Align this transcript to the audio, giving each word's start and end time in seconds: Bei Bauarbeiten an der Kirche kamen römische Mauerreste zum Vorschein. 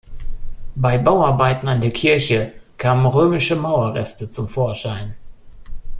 Bei 0.75 0.97
Bauarbeiten 0.97 1.67
an 1.69 1.79
der 1.79 1.91
Kirche 1.91 2.53
kamen 2.79 3.05
römische 3.05 3.55
Mauerreste 3.55 4.31
zum 4.31 4.47
Vorschein. 4.47 5.13